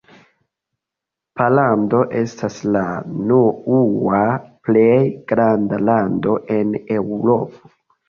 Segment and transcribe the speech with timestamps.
[1.41, 2.83] Pollando estas la
[3.27, 4.25] naŭa
[4.67, 4.99] plej
[5.35, 7.77] granda lando en Eŭropo.